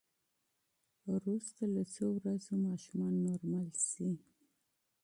وروسته 1.13 1.61
له 1.75 1.83
څو 1.93 2.05
ورځو 2.17 2.53
ماشومان 2.67 3.13
نورمال 3.27 3.71
شي. 3.89 4.09